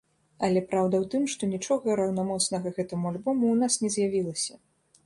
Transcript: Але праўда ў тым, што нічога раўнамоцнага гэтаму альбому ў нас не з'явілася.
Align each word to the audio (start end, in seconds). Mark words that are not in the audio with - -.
Але 0.45 0.61
праўда 0.71 0.95
ў 0.99 1.05
тым, 1.15 1.27
што 1.33 1.49
нічога 1.51 1.99
раўнамоцнага 2.01 2.67
гэтаму 2.79 3.05
альбому 3.13 3.43
ў 3.55 3.65
нас 3.67 3.73
не 3.85 3.89
з'явілася. 3.99 4.61